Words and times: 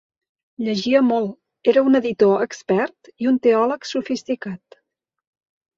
Llegia 0.67 1.01
molt, 1.09 1.35
era 1.73 1.83
un 1.89 1.99
editor 2.01 2.35
expert 2.47 3.13
i 3.25 3.31
un 3.35 3.39
teòleg 3.47 3.89
sofisticat. 3.95 4.85